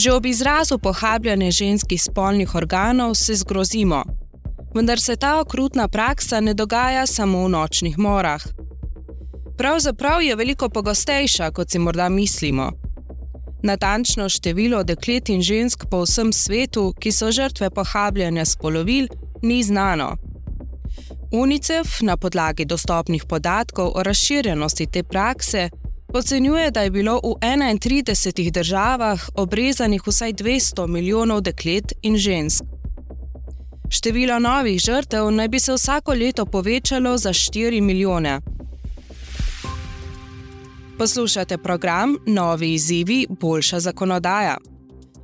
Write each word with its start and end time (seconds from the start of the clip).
Že 0.00 0.12
ob 0.12 0.26
izrazu 0.26 0.78
pohabljanja 0.78 1.50
ženskih 1.50 2.02
spolnih 2.02 2.54
organov 2.54 3.14
se 3.14 3.34
zgrozimo, 3.34 4.04
vendar 4.74 5.00
se 5.00 5.16
ta 5.16 5.40
okrutna 5.40 5.88
praksa 5.88 6.40
ne 6.40 6.54
dogaja 6.54 7.06
samo 7.06 7.44
v 7.44 7.48
nočnih 7.48 7.98
morah. 7.98 8.40
Pravzaprav 9.58 10.22
je 10.22 10.36
veliko 10.36 10.68
pogostejša, 10.68 11.50
kot 11.50 11.70
si 11.70 11.78
morda 11.78 12.08
mislimo. 12.08 12.70
Natančno 13.62 14.28
število 14.28 14.82
deklet 14.84 15.28
in 15.28 15.42
žensk 15.42 15.84
po 15.90 16.00
vsem 16.02 16.32
svetu, 16.32 16.94
ki 17.00 17.12
so 17.12 17.28
žrtve 17.32 17.70
pohabljanja 17.70 18.44
spolovil, 18.44 19.06
ni 19.42 19.62
znano. 19.62 20.16
UNICEF 21.32 22.00
na 22.02 22.16
podlagi 22.16 22.64
dostopnih 22.64 23.24
podatkov 23.28 23.92
o 23.94 24.02
razširjenosti 24.02 24.86
te 24.86 25.02
prakse 25.02 25.68
ocenjuje, 26.12 26.70
da 26.70 26.82
je 26.82 26.90
bilo 26.90 27.20
v 27.22 27.34
31 27.40 28.50
državah 28.50 29.28
obrezanih 29.34 30.02
vsaj 30.06 30.32
200 30.32 30.86
milijonov 30.86 31.40
deklet 31.40 31.92
in 32.02 32.16
žensk. 32.16 32.64
Število 33.90 34.38
novih 34.38 34.78
žrtev 34.78 35.30
naj 35.30 35.48
bi 35.48 35.60
se 35.60 35.72
vsako 35.72 36.12
leto 36.12 36.46
povečalo 36.46 37.18
za 37.18 37.30
4 37.30 37.80
milijone. 37.80 38.40
Poslušate 40.98 41.58
program 41.58 42.16
Novi 42.26 42.74
izzivi, 42.74 43.26
boljša 43.30 43.80
zakonodaja. 43.80 44.56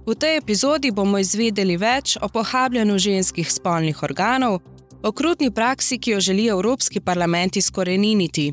V 0.07 0.15
tej 0.15 0.37
epizodi 0.37 0.91
bomo 0.91 1.19
izvedeli 1.19 1.77
več 1.77 2.17
o 2.23 2.29
pohabljanju 2.29 2.99
ženskih 2.99 3.53
spolnih 3.53 4.03
organov, 4.03 4.61
o 5.03 5.13
krutni 5.13 5.51
praksi, 5.51 5.99
ki 5.99 6.11
jo 6.11 6.21
želi 6.21 6.47
Evropski 6.47 7.01
parlament 7.01 7.57
izkoreniniti. 7.57 8.53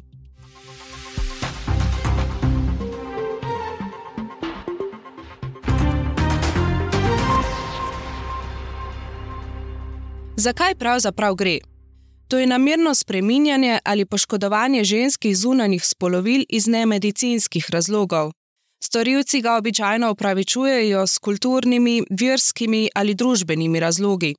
Zakaj 10.43 10.75
pravzaprav 10.75 11.35
gre? 11.35 11.57
To 12.27 12.39
je 12.39 12.47
namerno 12.47 12.95
spreminjanje 12.95 13.79
ali 13.83 14.05
poškodovanje 14.05 14.83
ženskih 14.83 15.37
zunanjih 15.37 15.85
spolovil 15.85 16.43
iz 16.49 16.67
nemedicinskih 16.67 17.65
razlogov. 17.69 18.31
Storilci 18.83 19.41
ga 19.41 19.55
običajno 19.55 20.11
upravičujejo 20.11 21.07
s 21.07 21.17
kulturnimi, 21.17 22.03
verskimi 22.21 22.89
ali 22.95 23.15
družbenimi 23.15 23.79
razlogi. 23.79 24.35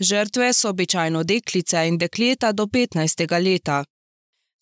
Žrtve 0.00 0.52
so 0.52 0.70
običajno 0.70 1.24
deklice 1.24 1.88
in 1.88 1.98
dekleta 1.98 2.52
do 2.52 2.66
15. 2.66 3.42
leta. 3.44 3.84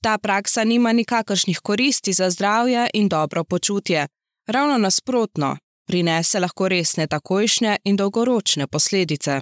Ta 0.02 0.18
praksa 0.18 0.64
nima 0.64 0.92
nikakršnih 0.92 1.58
koristi 1.58 2.12
za 2.12 2.30
zdravje 2.30 2.90
in 2.94 3.08
dobro 3.08 3.44
počutje. 3.44 4.06
Ravno 4.46 4.78
nasprotno, 4.78 5.56
prinese 5.86 6.40
lahko 6.40 6.68
resne 6.68 7.06
takojšnje 7.06 7.76
in 7.84 7.96
dolgoročne 7.96 8.66
posledice. 8.66 9.40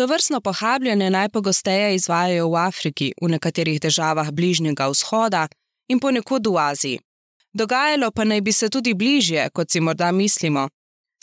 To 0.00 0.06
vrstno 0.06 0.40
pohabljanje 0.40 1.10
najpogosteje 1.10 1.94
izvajajo 1.94 2.48
v 2.48 2.56
Afriki, 2.56 3.12
v 3.22 3.28
nekaterih 3.28 3.80
državah 3.80 4.30
Bližnjega 4.30 4.86
vzhoda 4.88 5.48
in 5.88 6.00
ponekod 6.00 6.46
v 6.46 6.56
Aziji. 6.58 7.00
Dogajalo 7.52 8.10
pa 8.10 8.24
naj 8.24 8.40
bi 8.40 8.52
se 8.52 8.68
tudi 8.68 8.94
bližje, 8.94 9.50
kot 9.50 9.70
si 9.70 9.80
morda 9.80 10.12
mislimo, 10.12 10.68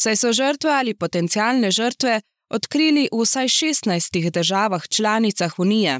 saj 0.01 0.15
so 0.15 0.33
žrtve 0.33 0.69
ali 0.71 0.93
potencijalne 0.93 1.71
žrtve 1.71 2.21
odkrili 2.49 3.09
v 3.11 3.21
vsaj 3.23 3.47
16 3.47 4.29
državah 4.29 4.87
članicah 4.87 5.59
Unije. 5.59 5.99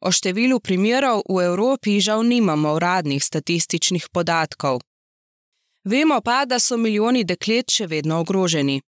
O 0.00 0.12
številu 0.12 0.60
primerov 0.60 1.22
v 1.28 1.40
Evropi 1.44 2.00
žal 2.00 2.20
nimamo 2.22 2.74
uradnih 2.74 3.24
statističnih 3.24 4.08
podatkov. 4.12 4.80
Vemo 5.84 6.20
pa, 6.20 6.44
da 6.44 6.58
so 6.58 6.76
milijoni 6.76 7.24
deklet 7.24 7.72
še 7.72 7.86
vedno 7.86 8.20
ogroženi. 8.20 8.82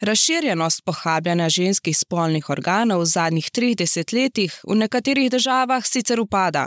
Razširjenost 0.00 0.84
pohabljanja 0.84 1.48
ženskih 1.48 1.96
spolnih 1.98 2.50
organov 2.50 3.00
v 3.00 3.06
zadnjih 3.06 3.50
30 3.50 4.14
letih 4.14 4.60
v 4.64 4.74
nekaterih 4.74 5.30
državah 5.30 5.86
sicer 5.86 6.20
upada, 6.20 6.66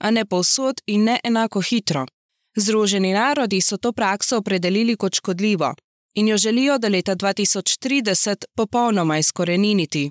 a 0.00 0.10
ne 0.10 0.24
povsod 0.24 0.80
in 0.86 1.04
ne 1.04 1.20
enako 1.24 1.60
hitro. 1.60 2.06
Združeni 2.56 3.12
narodi 3.12 3.60
so 3.60 3.76
to 3.76 3.92
prakso 3.92 4.36
opredelili 4.36 4.96
kot 4.96 5.14
škodljivo 5.14 5.74
in 6.14 6.28
jo 6.28 6.36
želijo 6.36 6.78
do 6.78 6.88
leta 6.88 7.16
2030 7.16 8.44
popolnoma 8.56 9.18
izkoreniniti. 9.18 10.10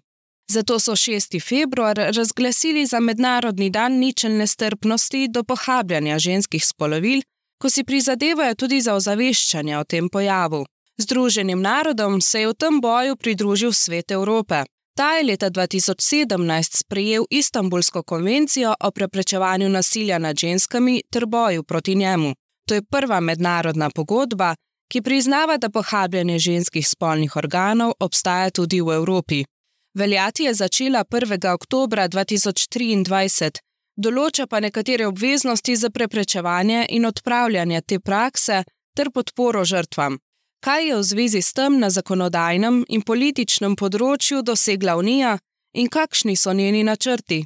Zato 0.52 0.80
so 0.80 0.92
6. 0.92 1.50
februar 1.50 1.98
razglasili 1.98 2.86
za 2.86 3.00
mednarodni 3.00 3.70
dan 3.70 3.94
ničelne 3.94 4.48
strpnosti 4.48 5.28
do 5.28 5.44
pohabljanja 5.44 6.20
ženskih 6.20 6.66
spolovil, 6.66 7.22
ko 7.62 7.70
si 7.70 7.84
prizadevajo 7.84 8.56
tudi 8.56 8.82
za 8.82 8.96
ozaveščanje 8.96 9.78
o 9.78 9.84
tem 9.84 10.10
pojavu. 10.10 10.66
Združenim 11.02 11.62
narodom 11.62 12.22
se 12.22 12.42
je 12.42 12.48
v 12.48 12.54
tem 12.54 12.82
boju 12.82 13.16
pridružil 13.16 13.74
svet 13.74 14.12
Evrope. 14.12 14.64
Ta 14.98 15.14
je 15.18 15.24
leta 15.24 15.50
2017 15.50 16.78
sprejel 16.78 17.26
Istanbulsko 17.30 18.04
konvencijo 18.04 18.76
o 18.80 18.92
preprečevanju 18.92 19.70
nasilja 19.70 20.20
nad 20.20 20.38
ženskami 20.40 21.02
ter 21.12 21.26
boju 21.26 21.64
proti 21.64 21.96
njemu. 21.96 22.34
To 22.68 22.76
je 22.76 22.82
prva 22.82 23.20
mednarodna 23.20 23.90
pogodba, 23.90 24.56
ki 24.92 25.02
priznava, 25.02 25.58
da 25.58 25.70
pohabljanje 25.70 26.40
ženskih 26.40 26.88
spolnih 26.88 27.36
organov 27.36 27.94
obstaja 28.00 28.50
tudi 28.50 28.82
v 28.82 28.94
Evropi. 28.94 29.46
Veljati 29.98 30.44
je 30.44 30.54
začela 30.54 31.04
1. 31.04 31.54
oktober 31.54 32.00
2023, 32.00 33.52
določa 33.98 34.48
pa 34.48 34.60
nekatere 34.60 35.08
obveznosti 35.08 35.76
za 35.76 35.90
preprečevanje 35.90 36.86
in 36.90 37.06
odpravljanje 37.06 37.82
te 37.82 38.00
prakse 38.00 38.64
ter 38.96 39.12
podporo 39.12 39.66
žrtvam 39.66 40.18
kaj 40.62 40.88
je 40.88 40.96
v 40.98 41.04
zvezi 41.04 41.42
s 41.42 41.54
tem 41.54 41.80
na 41.80 41.90
zakonodajnem 41.90 42.84
in 42.90 43.02
političnem 43.02 43.76
področju 43.76 44.42
dosegla 44.46 44.96
Unija 44.98 45.38
in 45.74 45.90
kakšni 45.90 46.36
so 46.36 46.54
njeni 46.54 46.84
načrti. 46.84 47.46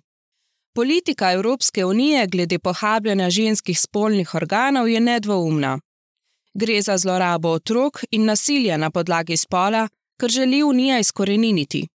Politika 0.76 1.32
Evropske 1.32 1.86
unije 1.86 2.28
glede 2.28 2.60
pohabljanja 2.60 3.30
ženskih 3.30 3.80
spolnih 3.80 4.36
organov 4.36 4.90
je 4.90 5.00
nedvoumna. 5.00 5.80
Gre 6.54 6.82
za 6.82 6.98
zlorabo 6.98 7.50
otrok 7.50 8.04
in 8.12 8.26
nasilje 8.26 8.78
na 8.78 8.90
podlagi 8.92 9.38
spola, 9.38 9.88
kar 10.20 10.30
želi 10.30 10.64
Unija 10.64 11.00
izkoreniniti. 11.00 11.88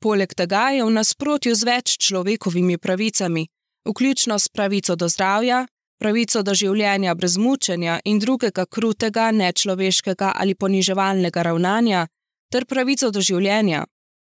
Poleg 0.00 0.34
tega 0.34 0.68
je 0.76 0.84
v 0.84 0.90
nasprotju 0.90 1.54
z 1.54 1.64
več 1.64 1.96
človekovimi 2.06 2.78
pravicami, 2.78 3.46
vključno 3.88 4.38
s 4.38 4.48
pravico 4.48 4.96
do 4.96 5.08
zdravja, 5.08 5.66
pravico 5.98 6.42
do 6.42 6.54
življenja 6.54 7.14
brez 7.14 7.36
mučenja 7.36 8.00
in 8.04 8.18
drugega 8.18 8.66
krutega, 8.66 9.30
nečloveškega 9.30 10.32
ali 10.34 10.54
poniževalnega 10.54 11.42
ravnanja, 11.42 12.06
ter 12.52 12.66
pravico 12.66 13.10
do 13.10 13.20
življenja, 13.20 13.84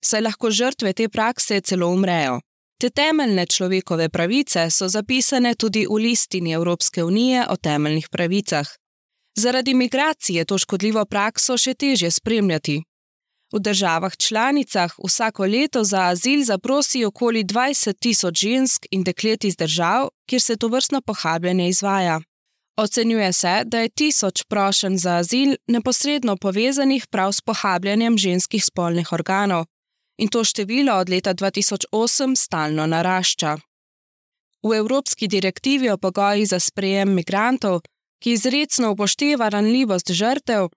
saj 0.03 0.21
lahko 0.21 0.51
žrtve 0.51 0.93
te 0.93 1.09
prakse 1.09 1.61
celo 1.61 1.91
umrejo. 1.93 2.39
Te 2.81 2.89
temeljne 2.89 3.45
človekove 3.45 4.09
pravice 4.09 4.69
so 4.73 4.87
zapisane 4.89 5.53
tudi 5.55 5.85
v 5.85 5.99
listini 6.01 6.55
Evropske 6.57 7.03
unije 7.03 7.45
o 7.49 7.55
temeljnih 7.55 8.07
pravicah. 8.09 8.65
Zaradi 9.37 9.73
migracije 9.73 10.45
to 10.45 10.57
škodljivo 10.57 11.05
prakso 11.05 11.57
še 11.57 11.73
težje 11.73 12.09
spremljati, 12.11 12.81
V 13.51 13.59
državah 13.59 14.17
članicah 14.17 14.91
vsako 15.07 15.45
leto 15.45 15.83
za 15.83 16.01
azil 16.01 16.43
zaprosi 16.43 17.05
okoli 17.05 17.43
20 17.43 17.99
tisoč 17.99 18.39
žensk 18.39 18.85
in 18.91 19.03
deklet 19.03 19.43
iz 19.43 19.55
držav, 19.55 20.07
kjer 20.25 20.41
se 20.41 20.57
to 20.57 20.67
vrstno 20.67 21.01
pohabljanje 21.01 21.67
izvaja. 21.67 22.21
Ocenjuje 22.77 23.33
se, 23.33 23.61
da 23.65 23.79
je 23.79 23.89
tisoč 23.89 24.43
prošen 24.43 24.97
za 24.97 25.15
azil 25.15 25.55
neposredno 25.67 26.37
povezanih 26.37 27.07
prav 27.07 27.31
s 27.31 27.41
pohabljanjem 27.41 28.17
ženskih 28.17 28.63
spolnih 28.65 29.11
organov, 29.11 29.65
in 30.17 30.27
to 30.27 30.43
število 30.43 30.93
od 30.93 31.09
leta 31.09 31.33
2008 31.33 32.35
stalno 32.35 32.87
narašča. 32.87 33.57
V 34.63 34.75
Evropski 34.77 35.27
direktivi 35.27 35.89
o 35.89 35.97
pogojih 35.97 36.47
za 36.47 36.59
sprejem 36.59 37.13
migrantov, 37.13 37.81
ki 38.21 38.31
izredno 38.31 38.91
upošteva 38.91 39.49
ranljivost 39.49 40.11
žrtev, 40.11 40.69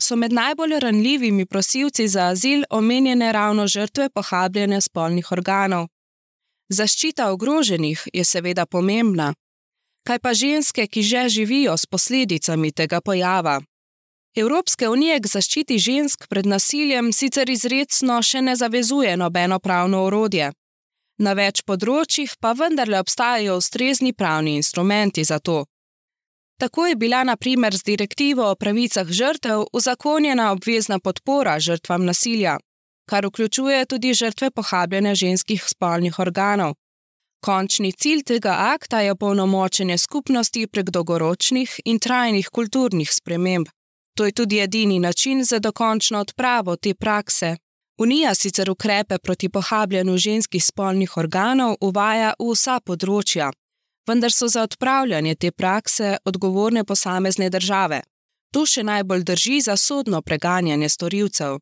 so 0.00 0.16
med 0.16 0.32
najbolj 0.32 0.78
ranljivimi 0.80 1.46
prosilci 1.46 2.08
za 2.08 2.26
azil 2.32 2.62
omenjene 2.70 3.32
ravno 3.32 3.66
žrtve 3.66 4.08
pohabljanja 4.10 4.80
spolnih 4.80 5.32
organov. 5.32 5.88
Zaščita 6.68 7.32
ogroženih 7.32 8.08
je 8.12 8.24
seveda 8.24 8.66
pomembna. 8.66 9.34
Kaj 10.06 10.18
pa 10.18 10.34
ženske, 10.34 10.86
ki 10.86 11.02
že 11.02 11.28
živijo 11.28 11.76
s 11.76 11.86
posledicami 11.86 12.72
tega 12.72 13.00
pojava? 13.00 13.60
Evropske 14.36 14.88
unije 14.88 15.20
k 15.20 15.26
zaščiti 15.26 15.78
žensk 15.78 16.28
pred 16.28 16.46
nasiljem 16.46 17.12
sicer 17.12 17.50
izredno 17.50 18.22
še 18.22 18.42
ne 18.42 18.56
zavezuje 18.56 19.16
nobeno 19.16 19.58
pravno 19.58 20.04
orodje. 20.06 20.52
Na 21.18 21.32
več 21.34 21.64
področjih 21.66 22.36
pa 22.40 22.52
vendarle 22.52 23.00
obstajajo 23.02 23.56
ustrezni 23.58 24.12
pravni 24.12 24.54
instrumenti 24.56 25.24
za 25.24 25.38
to. 25.38 25.64
Tako 26.60 26.86
je 26.86 26.96
bila 26.96 27.24
na 27.24 27.36
primer 27.36 27.76
z 27.76 27.82
direktivo 27.82 28.50
o 28.50 28.54
pravicah 28.54 29.06
žrtev 29.06 29.64
uzakonjena 29.72 30.52
obvezna 30.52 30.98
podpora 30.98 31.60
žrtvam 31.60 32.04
nasilja, 32.04 32.58
kar 33.08 33.26
vključuje 33.26 33.86
tudi 33.86 34.14
žrtve 34.14 34.50
pohabljanja 34.50 35.14
ženskih 35.14 35.64
spolnih 35.66 36.18
organov. 36.18 36.74
Končni 37.40 37.92
cilj 37.92 38.22
tega 38.22 38.56
akta 38.58 39.00
je 39.00 39.16
polnomočenje 39.16 39.98
skupnosti 39.98 40.66
prek 40.66 40.90
dolgoročnih 40.90 41.80
in 41.84 41.98
trajnih 41.98 42.48
kulturnih 42.48 43.10
sprememb. 43.12 43.66
To 44.16 44.24
je 44.24 44.32
tudi 44.32 44.58
edini 44.58 44.98
način 44.98 45.44
za 45.44 45.58
dokončno 45.58 46.20
odpravo 46.20 46.76
te 46.76 46.94
prakse. 46.94 47.56
Unija 47.98 48.34
sicer 48.34 48.70
ukrepe 48.70 49.18
proti 49.18 49.48
pohabljanju 49.48 50.16
ženskih 50.16 50.64
spolnih 50.64 51.16
organov 51.16 51.76
uvaja 51.80 52.34
v 52.38 52.52
vsa 52.52 52.80
področja, 52.80 53.50
vendar 54.06 54.32
so 54.32 54.48
za 54.48 54.62
odpravljanje 54.62 55.34
te 55.34 55.50
prakse 55.50 56.16
odgovorne 56.24 56.84
posamezne 56.84 57.50
države. 57.50 58.02
To 58.52 58.66
še 58.66 58.82
najbolj 58.82 59.24
drži 59.24 59.60
za 59.60 59.76
sodno 59.76 60.22
preganjanje 60.22 60.88
storilcev. 60.88 61.58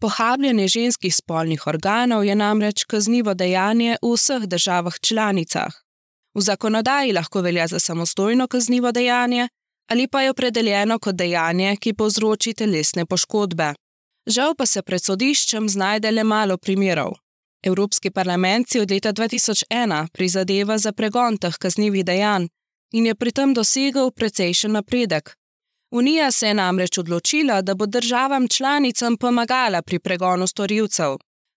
Pohabljanje 0.00 0.68
ženskih 0.68 1.14
spolnih 1.14 1.66
organov 1.66 2.24
je 2.24 2.34
namreč 2.34 2.84
kaznivo 2.84 3.34
dejanje 3.34 3.96
v 4.02 4.12
vseh 4.14 4.46
državah 4.46 4.94
članicah. 5.00 5.72
V 6.34 6.40
zakonodaji 6.40 7.12
lahko 7.12 7.40
velja 7.40 7.66
za 7.66 7.78
samostojno 7.78 8.48
kaznivo 8.48 8.92
dejanje 8.92 9.48
ali 9.90 10.08
pa 10.08 10.22
je 10.22 10.30
opredeljeno 10.30 10.98
kot 10.98 11.14
dejanje, 11.14 11.76
ki 11.76 11.92
povzroči 11.92 12.54
telesne 12.54 13.06
poškodbe. 13.06 13.74
Žal 14.26 14.54
pa 14.54 14.66
se 14.66 14.82
pred 14.82 15.02
sodiščem 15.04 15.68
znajde 15.68 16.10
le 16.10 16.24
malo 16.24 16.56
primerov. 16.56 17.12
Evropski 17.64 18.10
parlament 18.10 18.68
si 18.68 18.80
od 18.80 18.90
leta 18.90 19.12
2001 19.12 20.08
prizadeva 20.12 20.78
za 20.78 20.92
pregon 20.92 21.36
teh 21.36 21.56
kaznjivih 21.58 22.04
dejanj 22.04 22.46
in 22.92 23.06
je 23.06 23.14
pri 23.14 23.32
tem 23.32 23.54
dosegel 23.54 24.10
precejšen 24.10 24.72
napredek. 24.72 25.34
Unija 25.90 26.30
se 26.30 26.48
je 26.48 26.54
namreč 26.54 26.98
odločila, 26.98 27.62
da 27.62 27.74
bo 27.74 27.86
državam 27.86 28.48
članicam 28.48 29.16
pomagala 29.16 29.82
pri 29.82 29.98
pregonu 29.98 30.46
storilcev. 30.46 31.16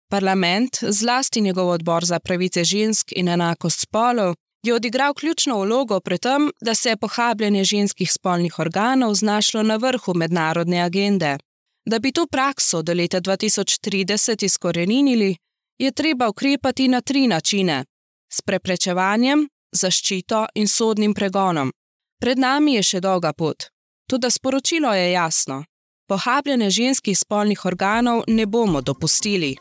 Parlament, 0.10 0.78
zlasti 0.82 1.42
njegov 1.42 1.70
odbor 1.70 2.06
za 2.06 2.20
pravice 2.20 2.64
žensk 2.64 3.12
in 3.16 3.30
enakost 3.30 3.80
spolov, 3.80 4.36
je 4.64 4.74
odigral 4.74 5.14
ključno 5.14 5.62
vlogo 5.62 6.00
pri 6.00 6.18
tem, 6.18 6.52
da 6.62 6.76
se 6.76 6.90
je 6.90 6.98
pohabljanje 6.98 7.64
ženskih 7.64 8.12
spolnih 8.12 8.60
organov 8.60 9.14
znašlo 9.14 9.64
na 9.64 9.76
vrhu 9.76 10.14
mednarodne 10.14 10.80
agende. 10.82 11.38
Da 11.86 12.00
bi 12.00 12.12
to 12.12 12.28
prakso 12.28 12.82
do 12.82 12.94
leta 12.94 13.22
2030 13.22 14.44
izkorenili, 14.44 15.36
je 15.78 15.92
treba 15.92 16.30
ukrepati 16.30 16.88
na 16.88 17.02
tri 17.02 17.28
načine: 17.28 17.86
s 18.34 18.42
preprečevanjem, 18.42 19.48
zaščito 19.72 20.46
in 20.56 20.68
sodnim 20.68 21.14
pregonom. 21.14 21.72
Pred 22.22 22.40
nami 22.40 22.76
je 22.76 22.84
še 22.84 23.00
dolga 23.02 23.34
pot. 23.34 23.70
Tudi 24.10 24.32
sporočilo 24.32 24.94
je 24.94 25.12
jasno: 25.12 25.64
pohabljanje 26.08 26.70
ženskih 26.70 27.18
spolnih 27.18 27.66
organov 27.66 28.24
ne 28.28 28.46
bomo 28.46 28.82
dopustili. 28.82 29.56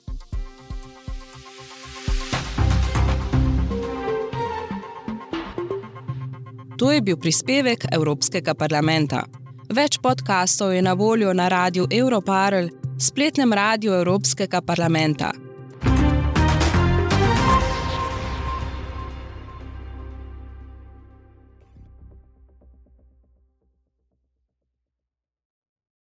To 6.78 6.92
je 6.92 7.00
bil 7.00 7.16
prispevek 7.16 7.86
Evropskega 7.92 8.54
parlamenta. 8.54 9.22
Več 9.72 9.96
podkastov 9.98 10.74
je 10.74 10.82
na 10.82 10.92
voljo 10.92 11.32
na 11.32 11.48
radiju 11.48 11.88
Europarl, 11.90 12.68
spletnem 13.00 13.52
radiju 13.52 13.96
Evropskega 13.96 14.60
parlamenta 14.60 15.32